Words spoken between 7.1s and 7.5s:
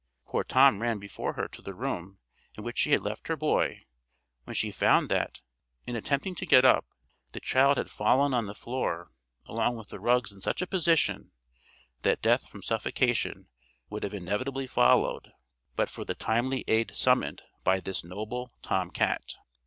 the